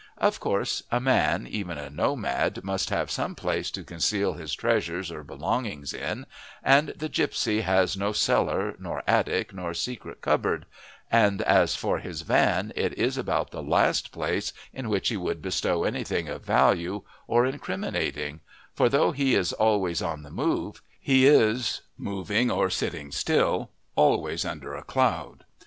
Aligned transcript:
Of 0.17 0.39
course 0.39 0.81
a 0.91 0.99
man, 0.99 1.45
even 1.47 1.77
a 1.77 1.91
nomad, 1.91 2.63
must 2.63 2.89
have 2.89 3.11
some 3.11 3.35
place 3.35 3.69
to 3.69 3.83
conceal 3.83 4.33
his 4.33 4.55
treasures 4.55 5.11
or 5.11 5.23
belongings 5.23 5.93
in, 5.93 6.25
and 6.63 6.87
the 6.97 7.07
gipsy 7.07 7.61
has 7.61 7.95
no 7.95 8.11
cellar 8.11 8.73
nor 8.79 9.03
attic 9.05 9.53
nor 9.53 9.75
secret 9.75 10.21
cupboard, 10.21 10.65
and 11.11 11.43
as 11.43 11.75
for 11.75 11.99
his 11.99 12.23
van 12.23 12.73
it 12.75 12.97
is 12.97 13.15
about 13.15 13.51
the 13.51 13.61
last 13.61 14.11
place 14.11 14.53
in 14.73 14.89
which 14.89 15.09
he 15.09 15.17
would 15.17 15.39
bestow 15.39 15.83
anything 15.83 16.27
of 16.27 16.43
value 16.43 17.03
or 17.27 17.45
incriminating, 17.45 18.39
for 18.73 18.89
though 18.89 19.11
he 19.11 19.35
is 19.35 19.53
always 19.53 20.01
on 20.01 20.23
the 20.23 20.31
move, 20.31 20.81
he 20.99 21.27
is, 21.27 21.81
moving 21.95 22.49
or 22.49 22.71
sitting 22.71 23.11
still, 23.11 23.69
always 23.95 24.45
under 24.45 24.73
a 24.73 24.81
cloud. 24.83 25.45